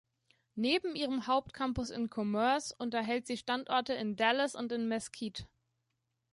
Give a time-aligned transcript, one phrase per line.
[0.55, 5.45] Neben ihrem Hauptcampus in Commerce, unterhält sie Standorte in Dallas und in Mesquite.